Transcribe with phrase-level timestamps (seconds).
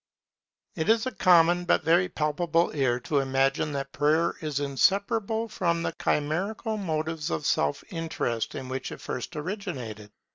[0.73, 5.83] It is a common but very palpable error to imagine that Prayer is inseparable from
[5.83, 10.11] the chimerical motives of self interest in which it first originated.